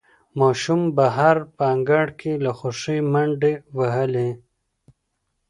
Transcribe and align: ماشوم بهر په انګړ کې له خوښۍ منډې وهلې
ماشوم 0.39 0.81
بهر 0.97 1.37
په 1.55 1.63
انګړ 1.73 2.07
کې 2.19 2.31
له 2.43 2.51
خوښۍ 2.57 2.99
منډې 3.13 3.53
وهلې 3.77 4.29